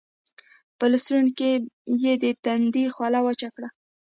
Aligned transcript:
پۀ 0.77 0.85
لستوڼي 0.91 1.31
يې 2.03 2.13
د 2.23 2.25
تندي 2.43 2.83
خوله 2.95 3.19
وچه 3.25 3.49
کړه 3.55 3.69